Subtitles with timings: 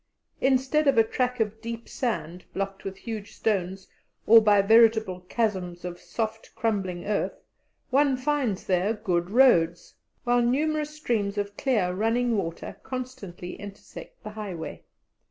[0.39, 3.87] Instead of a track of deep sand blocked with huge stones
[4.25, 7.43] or by veritable chasms of soft, crumbling earth,
[7.91, 9.93] one finds there good roads,
[10.23, 14.81] while numerous streams of clear running water constantly intersect the highway.